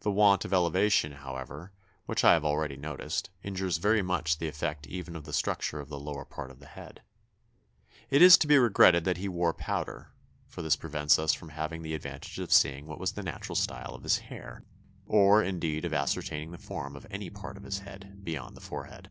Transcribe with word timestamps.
The 0.00 0.10
want 0.10 0.44
of 0.44 0.52
elevation, 0.52 1.12
however, 1.12 1.72
which 2.04 2.22
I 2.22 2.34
have 2.34 2.44
already 2.44 2.76
noticed, 2.76 3.30
injures 3.42 3.78
very 3.78 4.02
much 4.02 4.36
the 4.36 4.46
effect 4.46 4.86
even 4.88 5.16
of 5.16 5.24
the 5.24 5.32
structure 5.32 5.80
of 5.80 5.88
the 5.88 5.98
lower 5.98 6.26
part 6.26 6.50
of 6.50 6.58
the 6.60 6.66
head.... 6.66 7.00
It 8.10 8.20
is 8.20 8.36
to 8.36 8.46
be 8.46 8.58
regretted 8.58 9.06
that 9.06 9.16
he 9.16 9.26
wore 9.26 9.54
powder, 9.54 10.12
for 10.48 10.60
this 10.60 10.76
prevents 10.76 11.18
us 11.18 11.32
from 11.32 11.48
having 11.48 11.80
the 11.80 11.94
advantage 11.94 12.38
of 12.38 12.52
seeing 12.52 12.84
what 12.84 13.00
was 13.00 13.12
the 13.12 13.22
natural 13.22 13.56
style 13.56 13.94
of 13.94 14.02
his 14.02 14.18
hair 14.18 14.66
or, 15.06 15.42
indeed, 15.42 15.86
of 15.86 15.94
ascertaining 15.94 16.50
the 16.50 16.58
form 16.58 16.94
of 16.94 17.06
any 17.10 17.30
part 17.30 17.56
of 17.56 17.62
his 17.62 17.78
head 17.78 18.22
beyond 18.22 18.58
the 18.58 18.60
forehead." 18.60 19.08